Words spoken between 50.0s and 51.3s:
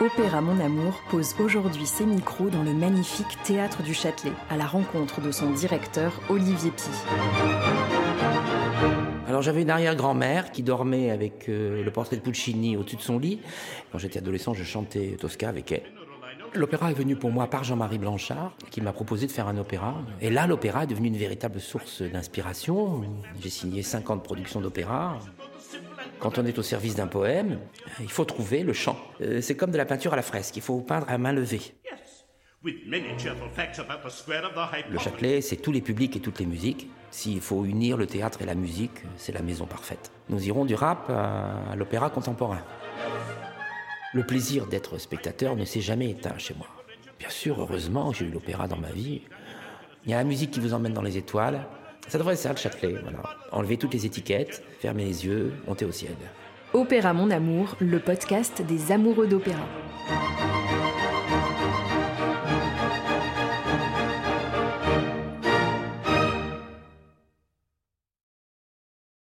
Il y a la musique qui vous emmène dans les